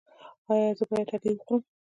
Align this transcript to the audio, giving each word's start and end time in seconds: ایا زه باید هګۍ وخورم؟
ایا 0.51 0.69
زه 0.77 0.83
باید 0.89 1.07
هګۍ 1.13 1.31
وخورم؟ 1.35 1.63